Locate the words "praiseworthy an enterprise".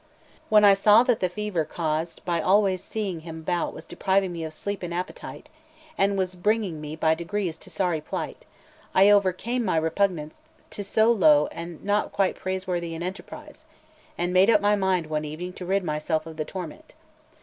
12.35-13.65